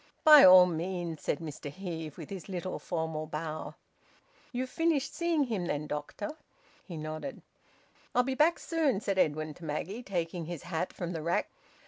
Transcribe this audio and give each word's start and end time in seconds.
"By 0.23 0.43
all 0.43 0.65
means," 0.65 1.21
said 1.21 1.37
Mr 1.37 1.69
Heve, 1.69 2.17
with 2.17 2.31
his 2.31 2.49
little 2.49 2.79
formal 2.79 3.27
bow. 3.27 3.75
"You've 4.51 4.71
finished 4.71 5.13
seeing 5.13 5.43
him 5.43 5.67
then, 5.67 5.85
doctor?" 5.85 6.31
He 6.83 6.97
nodded. 6.97 7.43
"I'll 8.15 8.23
be 8.23 8.33
back 8.33 8.57
soon," 8.57 8.99
said 8.99 9.19
Edwin 9.19 9.53
to 9.53 9.63
Maggie, 9.63 10.01
taking 10.01 10.45
his 10.45 10.63
hat 10.63 10.91
from 10.91 11.13
the 11.13 11.21
rack. 11.21 11.51